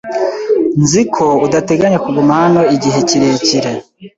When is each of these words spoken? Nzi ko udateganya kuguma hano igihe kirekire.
Nzi 0.81 1.01
ko 1.13 1.25
udateganya 1.45 1.99
kuguma 2.05 2.33
hano 2.41 2.61
igihe 2.75 2.99
kirekire. 3.09 3.71